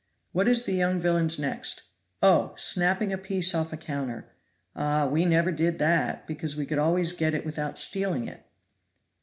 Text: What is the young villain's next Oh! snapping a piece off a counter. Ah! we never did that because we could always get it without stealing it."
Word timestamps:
What 0.31 0.47
is 0.47 0.65
the 0.65 0.73
young 0.73 0.99
villain's 0.99 1.37
next 1.37 1.89
Oh! 2.23 2.55
snapping 2.57 3.13
a 3.13 3.19
piece 3.19 3.53
off 3.53 3.71
a 3.71 3.77
counter. 3.77 4.31
Ah! 4.75 5.05
we 5.07 5.25
never 5.25 5.51
did 5.51 5.77
that 5.77 6.25
because 6.25 6.55
we 6.55 6.65
could 6.65 6.79
always 6.79 7.13
get 7.13 7.35
it 7.35 7.45
without 7.45 7.77
stealing 7.77 8.27
it." 8.27 8.43